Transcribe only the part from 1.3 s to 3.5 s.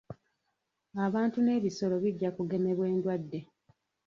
n'ebisolo bijja kugemebwa endwadde.